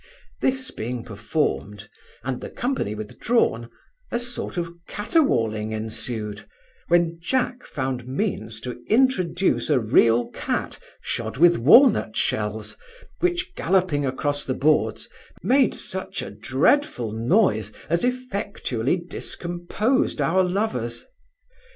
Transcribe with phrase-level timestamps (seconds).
[0.41, 1.87] This being performed,
[2.23, 3.69] and the company withdrawn,
[4.11, 6.47] a sort of catterwauling ensued,
[6.87, 12.75] when Jack found means to introduce a real cat shod with walnut shells,
[13.19, 15.07] which galloping along the boards,
[15.43, 21.05] made such a dreadful noise as effectually discomposed our lovers.